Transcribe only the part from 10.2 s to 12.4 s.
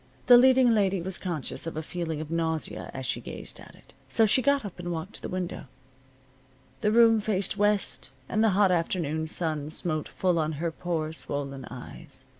on her poor swollen eyes.